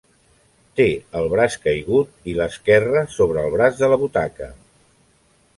[0.79, 0.87] Té
[1.19, 4.53] el braç caigut i l'esquerra sobre el braç de la butaca.